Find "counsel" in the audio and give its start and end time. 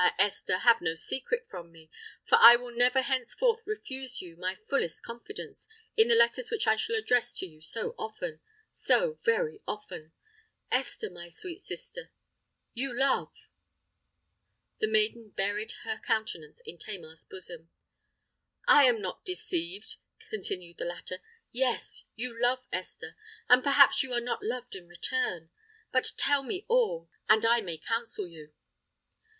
27.77-28.27